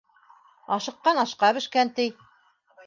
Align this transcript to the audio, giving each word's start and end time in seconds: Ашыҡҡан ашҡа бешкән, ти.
Ашыҡҡан 0.77 1.21
ашҡа 1.27 1.53
бешкән, 1.59 1.95
ти. 2.01 2.09